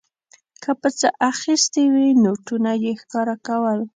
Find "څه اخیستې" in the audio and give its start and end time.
0.99-1.83